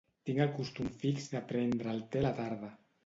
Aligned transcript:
Tinc 0.27 0.39
el 0.45 0.53
costum 0.53 0.89
fix 1.03 1.27
de 1.33 1.41
prendre 1.51 1.93
el 1.93 2.03
te 2.17 2.23
a 2.23 2.27
la 2.29 2.33
tarda. 2.41 2.73